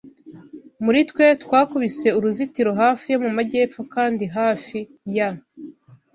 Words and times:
muri 0.83 0.99
twe. 1.09 1.25
Twakubise 1.43 2.07
uruzitiro 2.17 2.71
hafi 2.81 3.05
yo 3.13 3.19
mu 3.23 3.29
majyepfo, 3.37 3.81
kandi 3.95 4.23
hafi 4.37 4.77
ya 5.15 5.29